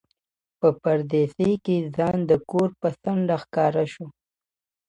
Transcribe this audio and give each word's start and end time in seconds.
په 0.59 0.67
پردېسۍ 0.81 1.51
کې 1.65 1.77
ځان 1.95 2.17
د 2.29 2.31
ګور 2.49 2.69
په 2.81 2.89
څنډه 3.01 3.35
ښکاره 3.43 3.83
شو. 3.93 4.05